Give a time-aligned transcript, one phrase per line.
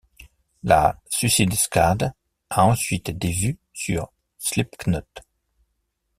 [0.63, 2.11] La Suicide Squad
[2.49, 5.05] a ensuite des vues sur Slipknot.